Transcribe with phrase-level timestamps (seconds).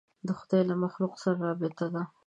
[0.27, 2.01] د خدای له مخلوقاتو سره رابطه ده.